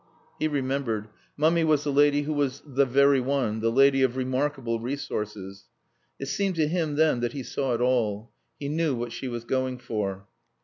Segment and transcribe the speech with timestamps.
[0.39, 1.09] He remembered.
[1.37, 5.65] Mummy was the lady who was "the very one," the lady of remarkable resources.
[6.19, 8.31] It seemed to him then that he saw it all.
[8.59, 10.25] He knew what she was going for.